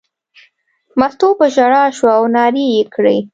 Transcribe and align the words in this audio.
مستو 0.99 1.27
په 1.39 1.45
ژړا 1.55 1.83
شوه 1.97 2.11
او 2.17 2.23
نارې 2.35 2.65
یې 2.75 2.83
کړې. 2.95 3.17